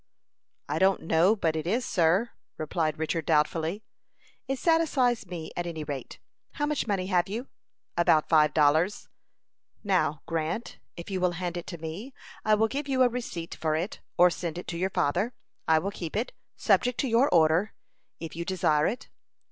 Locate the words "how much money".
6.53-7.05